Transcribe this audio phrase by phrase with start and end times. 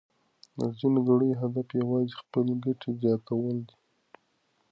[0.57, 3.75] د ځینو کړیو هدف یوازې خپلې ګټې زیاتول دي.